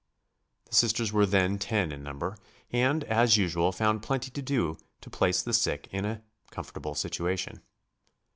[0.67, 2.35] The Sisters were then ten in number,
[2.71, 7.61] and, as usual, found plenty to do to place the sick in a comfortable situation.